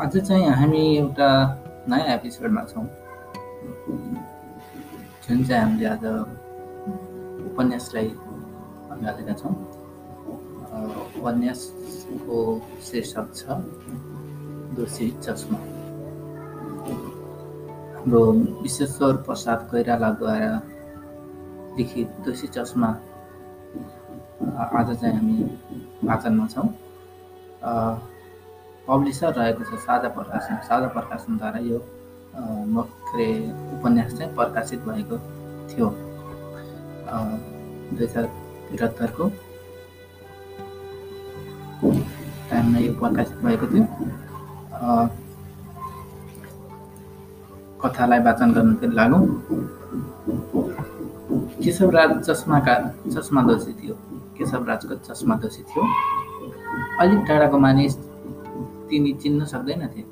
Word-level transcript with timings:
आज 0.00 0.16
चाहिँ 0.16 0.44
हामी 0.56 0.80
एउटा 0.96 1.28
नयाँ 1.88 2.14
एपिसोडमा 2.16 2.62
छौँ। 2.72 2.84
जुन 5.28 5.44
चाहिँ 5.44 5.60
हामीले 5.60 5.86
आज 5.86 6.04
उपन्यासलाई 7.52 8.08
अँगालेका 8.96 9.34
छौँ। 9.40 9.52
उपन्यासको 11.20 12.36
शीर्षक 12.80 13.26
छ 13.36 13.60
दोषी 14.72 15.10
चस्मा। 15.20 15.58
हाम्रो 17.92 18.22
विश्वेश्वर 18.64 19.16
प्रसाद 19.28 19.68
कोइरालाद्वारा 19.70 20.52
लिखित 21.76 22.08
दोषी 22.24 22.46
चस्मा 22.56 22.88
आज 24.80 24.88
चाहिँ 25.00 25.14
हामी 25.16 25.36
वाचनमा 26.08 26.46
छौँ। 26.56 26.68
पब्लिसर 28.88 29.32
रहेको 29.34 29.62
छ 29.64 29.78
साझा 29.86 30.08
प्रकाशन 30.16 30.56
साझा 30.68 30.88
प्रकाशनद्वारा 30.96 31.58
यो 31.68 31.78
के 33.10 33.26
उपन्यास 33.76 34.12
चाहिँ 34.18 34.34
प्रकाशित 34.34 34.80
भएको 34.88 35.16
थियो। 35.70 35.86
दुई 37.90 38.06
हजार 38.06 38.24
त्रिहत्तरको 38.68 39.24
टाइममा 42.50 42.78
यो 42.78 42.92
प्रकाशित 43.00 43.38
भएको 43.44 43.66
थियो। 43.72 43.84
कथालाई 47.82 48.20
वाचन 48.26 48.52
गर्नु 48.52 48.92
लागौँ। 48.98 49.22
केशवराज 51.62 52.10
चस्माका 52.26 52.74
चस्मा 53.14 53.40
दोषी 53.48 53.72
थियो। 53.80 53.94
केशवराजको 54.38 54.94
चस्मा 55.08 55.34
दोषी 55.42 55.62
थियो। 55.68 55.82
अलिक 57.00 57.20
टाढाको 57.28 57.58
मानिस 57.58 57.94
तिनी 58.90 59.12
चिन्न 59.22 59.44
सक्दैनथे 59.46 60.02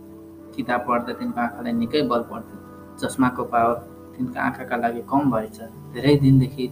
किताब 0.57 0.81
पढ्दा 0.89 1.13
तिनको 1.19 1.41
आँखालाई 1.41 1.73
निकै 1.73 2.03
बल 2.11 2.23
पर्थ्यो। 2.31 2.57
चस्माको 2.99 3.45
पावर 3.53 3.75
तिनको 4.17 4.39
आँखाका 4.41 4.77
लागि 4.77 5.03
कम 5.11 5.31
भएछ। 5.33 5.59
धेरै 5.95 6.15
दिनदेखि 6.23 6.65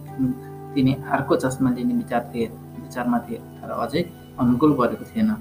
तिनी 0.73 0.93
अर्को 1.11 1.35
चस्मा 1.35 1.69
लिने 1.75 1.93
विचार 1.93 2.31
थिए 2.33 2.47
विचारमा 2.79 3.19
थिए 3.27 3.37
तर 3.59 3.71
अझै 3.75 4.01
अनुकूल 4.39 4.73
गरेको 4.79 5.05
थिएन। 5.05 5.31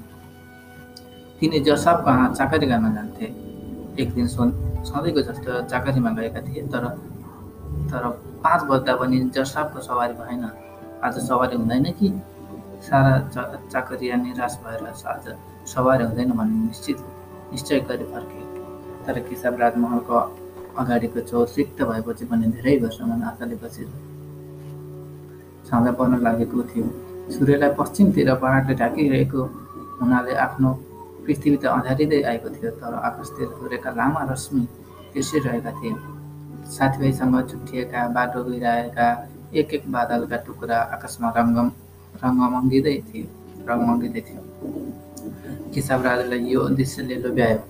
तिनी 1.40 1.58
जसाब 1.62 2.04
कहाँ 2.04 2.28
चाकरी 2.34 2.66
गर्न 2.66 2.94
जान्थे। 2.94 3.26
एक 4.02 4.14
दिन 4.14 4.26
सोन 4.26 4.48
सधैँको 4.86 5.20
जस्तो 5.22 5.60
चाकरीमा 5.70 6.10
गएका 6.18 6.40
थिए 6.46 6.62
तर 6.72 6.84
तर 7.90 8.02
पाँच 8.44 8.62
बज्दा 8.70 8.94
पनि 8.96 9.18
जसाबको 9.34 9.80
सवारी 9.80 10.14
भएन। 10.14 10.44
आज 11.04 11.18
सवारी 11.26 11.56
हुँदैन 11.56 11.92
कि? 11.98 12.08
सारा 12.82 13.12
चाकरिया 13.72 14.16
निराश 14.16 14.54
भएर 14.64 14.82
आज 14.86 15.28
सवार 15.66 16.02
हुँदैन 16.02 16.30
भन्ने 16.38 16.66
निश्चित 16.66 16.98
निश्चय 17.52 17.80
गरी 17.88 18.04
फर्के। 18.12 18.40
तर 19.06 19.18
किसाब 19.28 19.60
राजमहलको 19.60 20.16
अगाडिको 20.78 21.20
चौर 21.30 21.46
रिक्त 21.56 21.82
भएपछि 21.82 22.24
पनि 22.30 22.46
धेरै 22.54 22.76
वर्षमा 22.82 23.14
आशाले 23.28 23.56
बसेर 23.62 23.88
साँझ 25.68 25.86
पर्न 25.98 26.22
लागेको 26.22 26.62
थियो। 26.70 26.86
सूर्यलाई 27.34 27.70
पश्चिमतिर 27.78 28.34
पहाडले 28.42 28.74
ढाकिरहेको 28.80 29.42
हुनाले 30.00 30.34
आफ्नो 30.46 30.70
पृथ्वी 31.26 31.56
त 31.56 31.64
अँध्यारिँदै 31.66 32.20
आएको 32.30 32.48
थियो 32.56 32.70
तर 32.80 32.94
आकाशतिर 33.08 33.48
सूर्यका 33.58 33.90
लामा 33.98 34.22
रश्मि 34.32 34.62
तिर्सिरहेका 35.12 35.70
थिए। 35.78 35.94
साथीभाइसँग 36.76 37.34
छुट्टिएका 37.50 38.00
बाटो 38.14 38.42
गइरहेका 38.44 39.06
एक 39.58 39.74
एक 39.74 39.84
बादलका 39.90 40.36
टुक्रा 40.46 40.78
आकाशमा 40.94 41.28
रङ्ग 41.38 41.58
रङ्ग 42.22 42.40
मङ्गिँदै 42.54 42.96
थियो 43.08 43.26
रङ 43.68 43.78
मङ्गिँदै 43.88 44.22
थियो 44.28 44.40
केशव 45.74 46.00
राजालाई 46.02 46.40
यो 46.52 46.60
उद्देश्यले 46.60 47.16
लोभ्यायो 47.24 47.60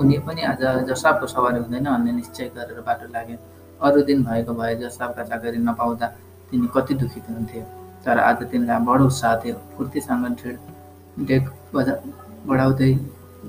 उनी 0.00 0.16
पनि 0.26 0.42
आज 0.50 0.62
जसाबको 0.88 1.26
सवारी 1.26 1.58
हुँदैन 1.62 1.84
भन्ने 1.84 2.12
निश्चय 2.12 2.48
गरेर 2.56 2.80
बाटो 2.86 3.06
लागे 3.14 3.36
अरू 3.80 4.00
दिन 4.08 4.24
भएको 4.24 4.52
भए 4.54 4.74
जसाबका 4.82 5.22
चाकरी 5.30 5.58
नपाउँदा 5.58 6.06
तिनी 6.50 6.68
कति 6.74 6.94
दुखित 6.94 7.26
हुन्थे। 7.30 7.60
तर 8.04 8.18
आज 8.18 8.42
तिनलाई 8.50 8.78
बडो 8.84 9.04
उत्साह 9.04 9.36
थियो। 9.40 9.56
फुर्तीसँग 9.76 10.26
ढेड 10.40 10.58
डेक 11.28 11.44
बजा 11.74 11.94
बढाउँदै 12.46 12.92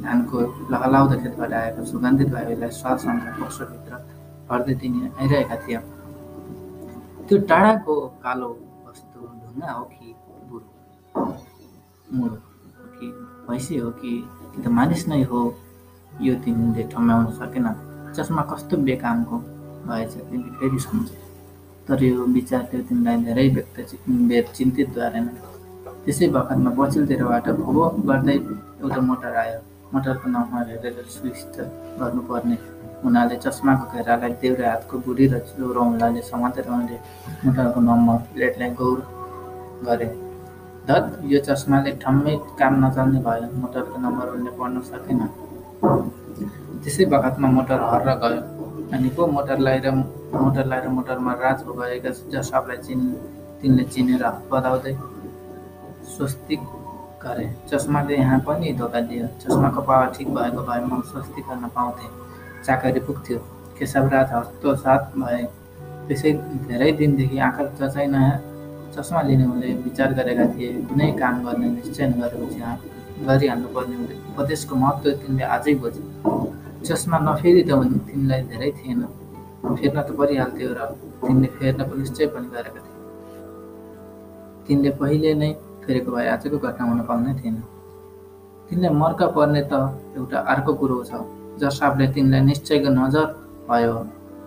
धानको 0.03 0.37
लहलाउँदा 0.71 1.15
खेतबाट 1.23 1.53
आएको 1.53 1.85
सुगन्धित 1.91 2.29
वायुलाई 2.33 2.71
स्वादसँग 2.79 3.21
पशुभित्र 3.39 3.93
भर्दै 4.49 4.73
तिनी 4.81 4.99
आइरहेका 5.19 5.55
थिए। 5.63 5.79
त्यो 7.27 7.37
टाढाको 7.49 7.95
कालो 8.23 8.49
वस्तु 8.87 9.19
ढुङ्गा 9.43 9.71
हो 9.71 9.83
कि 9.91 10.07
बुढो 10.49 10.67
मुडो 12.15 12.37
कि 12.97 13.07
भैँसी 13.47 13.77
हो 13.77 13.89
कि 13.99 14.11
कि 14.55 14.61
त 14.63 14.67
मानिस 14.77 15.07
नै 15.07 15.21
हो 15.29 15.41
यो 16.21 16.33
तिमीले 16.43 16.83
ठम्याउन 16.91 17.25
सकेन। 17.39 17.67
चस्मा 18.15 18.41
कस्तो 18.51 18.77
बेकामको 18.87 19.37
भएछ 19.87 20.13
तिमीले 20.29 20.51
फेरि 20.59 20.79
सम्झे। 20.79 21.17
तर 21.87 22.03
यो 22.03 22.25
विचारले 22.37 22.81
तिमीलाई 22.89 23.17
धेरै 23.23 23.47
व्यक्त 23.55 24.55
चिन्तित 24.57 24.89
गरेन 24.97 25.27
त्यसै 26.05 26.27
बखतमा 26.33 26.69
पछिल्लोतिरबाट 26.77 27.47
भोगो 27.59 27.85
गर्दै 28.09 28.35
एउटा 28.81 29.01
मोटर 29.09 29.35
आयो। 29.43 29.59
मोटरको 29.93 30.27
नम्बर 30.29 30.63
हेरेर 30.69 31.05
स्विच 31.13 31.39
गर्नुपर्ने। 31.99 32.57
हुनाले 33.03 33.35
चस्माको 33.43 33.85
घेरालाई 33.93 34.33
देउरे 34.41 34.65
हातको 34.65 34.95
बुढी 35.05 35.25
र 35.29 35.39
चौरौँलाले 35.45 36.21
समातेर 36.31 36.67
उनले 36.73 36.97
मोटरको 37.45 37.79
नम्बर 37.89 38.17
प्लेटलाई 38.33 38.69
गौर 38.79 38.99
गरे। 39.85 40.07
धत 40.87 41.05
यो 41.25 41.39
चस्माले 41.47 41.91
ठम्मै 42.01 42.33
काम 42.59 42.73
नचल्ने 42.85 43.19
भयो। 43.25 43.47
मोटरको 43.61 43.97
नम्बर 44.05 44.27
उनले 44.35 44.51
पढ्न 44.57 44.81
सकेन। 44.89 45.21
त्यसै 46.81 47.05
बखतमा 47.13 47.47
मोटर 47.57 47.79
हर्र 47.89 48.09
गयो। 48.21 48.41
अनि 48.93 49.09
को 49.17 49.21
मोटरलाई 49.35 49.79
र 49.85 49.87
मोटरलाई 50.43 50.79
र 50.85 50.87
मोटरमा 50.97 51.33
राज 51.41 51.59
गएका 51.65 52.11
जसाबलाई 52.33 52.77
चिन् 52.85 53.03
तिनले 53.61 53.83
चिनेर 53.93 54.23
बधाउँदै 54.51 54.93
स्वस्तिक 56.13 56.61
गरे। 57.23 57.45
चस्माले 57.69 58.15
यहाँ 58.15 58.39
पनि 58.45 58.73
धोका 58.79 58.99
दियो। 59.09 59.27
चस्माको 59.41 59.81
पावर 59.81 60.07
ठिक 60.15 60.27
भएको 60.37 60.61
भए 60.69 60.81
म 60.85 61.01
स्वस्ति 61.09 61.41
गर्न 61.49 61.65
पाउँथेँ। 61.75 62.11
चाकरी 62.65 62.99
पुग्थ्यो। 63.09 63.37
केशवराज 63.77 64.29
हस्तसाथ 64.33 65.03
भए। 65.17 65.43
त्यसै 66.07 66.31
धेरै 66.69 66.91
दिनदेखि 66.99 67.37
आँखा 67.41 67.63
चचाइ 67.79 68.07
नयाँ 68.07 68.37
चस्मा 68.95 69.21
लिने 69.27 69.45
उनले 69.51 69.67
विचार 69.83 70.13
गरेका 70.17 70.45
थिए 70.55 70.67
कुनै 70.87 71.11
काम 71.19 71.35
गर्ने 71.45 71.67
निश्चय 71.69 72.05
गरेपछि 72.19 72.59
गरिहाल्नु 73.27 73.67
पर्ने 73.75 73.95
उपदेशको 74.31 74.75
महत्त्व 74.75 75.11
तिनले 75.21 75.43
आजै 75.55 75.73
बुझे। 75.83 76.01
चस्मा 76.87 77.17
नफेरि 77.27 77.61
त 77.67 77.71
तिनलाई 78.07 78.41
धेरै 78.51 78.69
थिएन। 78.79 79.01
फेर्न 79.65 79.97
त 80.01 80.09
परिहाल्थ्यो 80.19 80.69
र 80.77 80.81
तिनले 81.21 81.47
फेर्नको 81.57 81.93
निश्चय 82.01 82.25
पनि 82.33 82.47
गरेका 82.55 82.81
थिए। 82.85 82.95
तिनले 84.67 84.89
पहिले 84.99 85.31
नै 85.41 85.49
फेरेको 85.83 86.09
भए 86.15 86.27
आजको 86.35 86.57
घटना 86.57 86.83
हुन 86.89 86.99
पाउने 87.09 87.33
थिएन। 87.39 87.57
तिनलाई 88.67 88.91
मर्का 89.01 89.27
पर्ने 89.35 89.61
त 89.71 89.73
एउटा 90.15 90.37
अर्को 90.53 90.71
कुरो 90.79 90.97
छ 91.09 91.11
जसाबले 91.59 92.05
तिनलाई 92.15 92.41
निश्चयको 92.49 92.89
नजर 93.01 93.27
भयो 93.69 93.93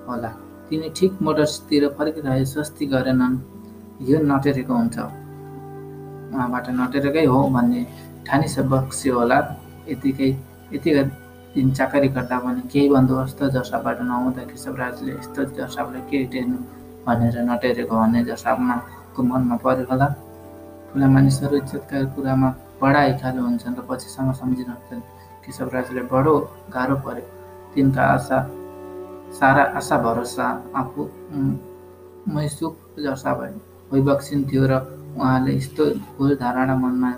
होला। 0.09 0.31
तिनी 0.69 0.89
ठिक 0.97 1.13
मोटरतिर 1.25 1.83
फर्किरहे 1.99 2.45
स्वस्ति 2.53 2.85
गरेनन्। 2.97 3.35
यो 4.01 4.19
नटेरेको 4.23 4.75
हुन्छ। 4.75 4.99
उहाँबाट 6.31 6.67
नटेरेकै 6.71 7.25
हो 7.27 7.39
भन्ने 7.51 7.81
ठानिस 8.27 8.59
बक्स्यो 8.71 9.13
होला। 9.19 9.39
यतिकै 9.91 10.31
यतिका 10.75 11.03
दिन 11.55 11.67
चाकरी 11.75 12.09
गर्दा 12.15 12.39
पनि 12.45 12.61
केही 12.71 12.89
बन्दोबस्त 12.95 13.41
जसाबाट 13.57 13.99
नहुँदा 14.07 14.43
केशवराजले 14.51 15.13
यस्तो 15.19 15.41
जसाबलाई 15.59 16.03
के 16.11 16.19
टेर्नु 16.33 16.59
भनेर 17.07 17.37
नटेरेको 17.51 17.95
भन्ने 18.01 18.21
जसाबमा 18.31 18.77
को 19.17 19.21
मनमा 19.23 19.57
पऱ्यो 19.65 19.85
होला। 19.91 20.09
ठुला 20.89 21.07
मानिसहरू 21.15 21.57
इज्जतका 21.57 21.97
कुरामा 22.15 22.49
बडा 22.81 23.03
इखालो 23.13 23.41
हुन्छन् 23.43 23.77
र 23.79 23.81
पछिसम्म 23.89 24.31
सम्झिरहन्छन् 24.41 25.03
केशवराजले 25.43 26.03
बडो 26.13 26.35
गाह्रो 26.75 26.97
पर्यो। 27.03 27.27
तिनका 27.75 28.03
आशा 28.15 28.39
सारा 29.39 29.63
आशा 29.79 29.97
भरोसा 30.05 30.47
आफू 30.79 31.03
मैसुक 32.35 32.75
जसा 33.05 33.31
भयो 33.35 33.59
थियो 33.91 34.67
र 34.67 34.75
उहाँले 35.17 35.53
यस्तो 35.57 35.85
भुल 36.17 36.37
धारणा 36.37 36.75
मनमा 36.77 37.11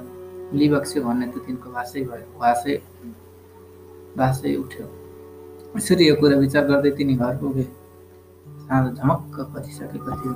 लिबक्स्यो 0.52 1.02
भन्ने 1.04 1.26
त 1.26 1.42
तिनको 1.46 1.68
भाषै 1.70 2.00
भयो 2.04 2.26
भाषै 2.38 2.74
भाषै 4.16 4.54
उठ्यो 4.56 4.86
यसरी 5.74 6.08
यो 6.08 6.14
कुरा 6.20 6.36
विचार 6.38 6.64
गर्दै 6.70 6.90
तिनी 6.98 7.14
घर 7.16 7.36
पुगे 7.36 7.64
साँझ 8.62 8.86
झमक्क 8.92 9.36
परिसकेको 9.52 10.10
थियो 10.16 10.34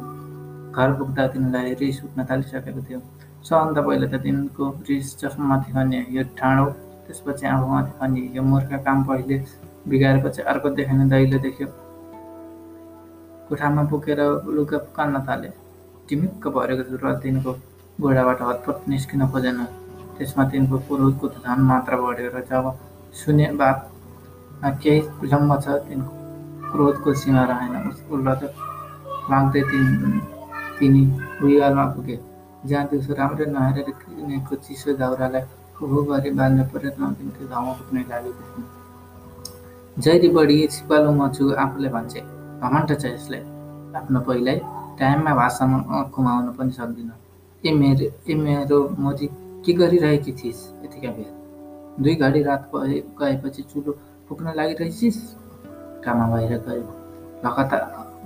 घर 0.73 0.93
पुग्दा 0.99 1.27
तिनलाई 1.33 1.75
रिस 1.81 1.99
उठ्न 2.05 2.27
थालिसकेको 2.31 2.81
थियो 2.83 3.01
सबभन्दा 3.43 3.81
पहिला 3.83 4.07
त 4.09 4.23
तिनको 4.23 4.71
रिस 4.89 5.17
चस्मामाथि 5.19 5.73
खन्ने 5.73 6.01
यो 6.11 6.23
ठाडो 6.39 6.67
त्यसपछि 7.07 7.47
आफूमाथि 7.47 7.93
खन्ने 7.99 8.23
यो 8.37 8.43
मूर्ख 8.45 8.71
काम 8.85 9.05
पहिले 9.05 9.37
बिगारेपछि 9.89 10.43
अर्को 10.51 10.71
देखाउने 10.79 11.11
दैलो 11.11 11.39
देख्यो 11.47 11.67
कोठामा 13.49 13.83
पुगेर 13.91 14.21
लुगा 14.57 14.79
फुकाल्न 14.87 15.27
थाले 15.29 15.51
टिमिक्क 16.09 16.43
भरेको 16.56 16.97
र 17.03 17.15
तिनको 17.23 17.53
घोडाबाट 18.01 18.41
हतपत 18.43 18.89
निस्किन 18.89 19.27
खोजेन। 19.33 19.59
त्यसमा 20.17 20.45
तिनको 20.51 20.77
पुरुषको 20.89 21.27
झन 21.41 21.59
मात्रा 21.71 21.97
बढ्यो 22.03 22.31
र 22.35 22.41
जब 22.51 22.65
सुने 23.15 23.47
बात 23.61 23.79
केही 24.83 25.01
विलम्ब 25.21 25.51
छ 25.65 25.67
तिनको 25.89 26.12
क्रोधको 26.73 27.15
सीमा 27.15 27.43
रहेन। 27.51 27.75
उसको 27.89 28.17
लत 28.27 28.43
लाग्दै 29.31 29.62
तिन 29.71 29.85
तिनी 30.79 31.03
भुइँगालमा 31.41 31.85
पुगे। 31.95 32.17
जहाँ 32.67 32.85
दिउँसो 32.91 33.12
राम्रै 33.15 33.47
नहेरेर 33.47 33.91
किनेको 34.00 34.55
चिसो 34.65 34.93
दाउरालाई 35.00 35.43
उभो 35.83 36.03
गरी 36.09 36.31
बाँध्ने 36.39 36.62
प्रयत्न 36.73 37.12
तिनको 37.19 37.43
घाउमा 37.49 37.73
पुग्ने 37.79 38.03
लागेको 38.11 38.43
थियो। 38.49 38.62
जहिले 40.03 40.29
बढी 40.37 40.57
सिपालु 40.75 41.11
मछु 41.21 41.43
आफूले 41.55 41.89
भन्छे 41.97 42.21
घमण्ड 42.65 42.91
छ 43.00 43.05
यसलाई 43.15 43.43
आफ्नो 43.99 44.21
पहिल्यै 44.27 44.57
टाइममा 44.99 45.35
भाषामा 45.35 46.02
कुमाउन 46.14 46.46
पनि 46.58 46.73
सक्दिन। 46.73 47.12
ए 47.62 47.73
मेरो 47.73 48.06
ए 48.31 48.35
मेरो 48.35 48.79
मोजी 48.99 49.26
के 49.64 49.73
गरिरहेकी 49.73 50.32
थिइस् 50.32 50.62
यतिका 50.85 51.11
बेर? 51.17 51.31
दुई 52.00 52.14
घडी 52.14 52.43
रात 52.43 52.70
गएपछि 52.75 53.62
चुलो 53.62 53.93
पुग्न 54.29 54.52
लागिरहेछिस्? 54.56 55.19
कामा 56.05 56.26
बाहिर 56.31 56.58
गयो। 56.67 56.87
लखता 57.44 57.76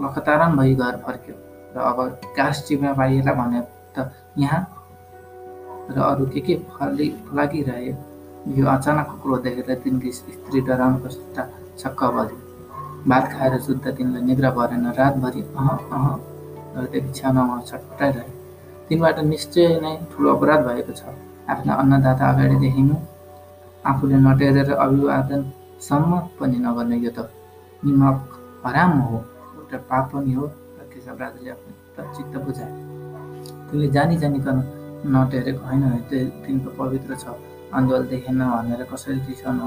लखतारन 0.03 0.56
भई 0.56 0.75
घर 0.75 0.97
फर्क्यो 1.06 1.35
र 1.75 1.79
अब 1.85 1.99
गाँस 2.37 2.62
चिप्न 2.67 2.94
पाइएला 2.94 3.32
भने 3.35 3.61
त 3.94 4.11
यहाँ? 4.38 4.61
र 5.91 6.00
अरू 6.03 6.26
के 6.32 6.41
के 6.41 6.55
फलि 6.71 7.09
लागिरहे 7.35 7.87
यो 8.56 8.67
अचानक 8.67 9.09
क्रोध 9.23 9.43
देखेर 9.43 9.75
तिनकी 9.85 10.11
स्त्री 10.12 10.61
डराउन 10.61 10.97
कस्ता 11.05 11.43
छक्क 11.79 12.03
भयो 12.17 12.37
भात 13.09 13.25
खाएर 13.32 13.59
सुत्दा 13.61 13.91
तिनलाई 13.97 14.23
निद्रा 14.23 14.50
भरेन। 14.50 14.87
रातभरि 14.99 15.43
अह 15.56 15.69
अह। 15.69 16.06
गर्दै 16.75 17.00
बिछाउनमा 17.06 17.56
छटपटाइरहे 17.69 18.31
तिनबाट 18.88 19.19
निश्चय 19.32 19.69
नै 19.85 19.93
ठुलो 20.11 20.29
अपराध 20.37 20.61
भएको 20.69 20.93
छ। 20.99 21.03
आफ्ना 21.53 21.73
अन्नदाता 21.81 22.25
अगाडि 22.32 22.56
देखिनु 22.65 22.97
आफूले 23.91 24.17
नटेरेर 24.26 24.70
अभिवादनसम्म 24.85 26.12
पनि 26.38 26.59
नगर्ने 26.67 26.97
यो 27.05 27.11
त 27.17 27.19
निमक 27.85 28.19
हराम 28.65 28.93
हो। 29.09 29.19
एउटा 29.56 29.79
पाप 29.91 30.05
पनि 30.12 30.32
हो 30.38 30.44
र 30.79 30.81
केशव 30.93 31.17
राजाले 31.23 31.50
आफ्नो 31.55 32.03
चित्त 32.15 32.35
बुझाए। 32.44 32.71
तिनले 33.69 33.88
जानी 33.97 34.17
जानिकन 34.23 34.56
नटेरेको 35.14 35.62
होइन 35.69 35.82
तिनको 36.44 36.69
पवित्र 36.81 37.11
छ। 37.23 37.25
अन्धोल 37.76 38.03
देखेन 38.12 38.41
भनेर 38.41 38.82
कसरी 38.93 39.21
रिसाउनु 39.29 39.64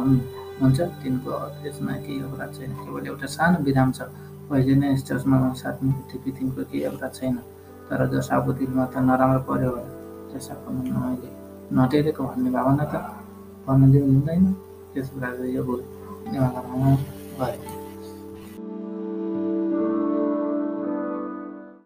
हुन्छ। 0.62 0.80
तिनको 1.02 1.32
त्यसमा 1.62 1.94
केही 2.06 2.20
अपराध 2.26 2.50
छैन। 2.58 2.72
केवल 2.82 3.08
एउटा 3.08 3.28
सानो 3.36 3.58
विधान 3.66 3.92
छ। 3.98 4.02
पहिले 4.52 4.74
नै 4.76 4.88
साट्ने 5.00 5.90
बित्तिकै 5.96 6.32
तिनको 6.38 6.62
केही 6.70 6.84
अपराध 6.92 7.14
छैन। 7.18 7.36
तर 7.88 8.00
जसाको 8.12 8.52
दिलमा 8.60 8.86
त 8.92 8.96
नराम्रो 9.08 9.42
पर्यो 9.48 9.70
होला 9.72 9.92
जसाको 10.32 10.68
मनमा 10.76 11.00
मैले 11.08 11.30
नटेरेको 11.72 12.22
भन्ने 12.30 12.50
भावना 12.52 12.86
त 12.92 12.96
भन्न 13.66 13.92
दिनु 13.92 14.08
हुँदैन। 14.12 14.44
त्यस 14.92 15.08
राजा 15.24 15.46
यो 15.56 15.64
गए 17.40 17.81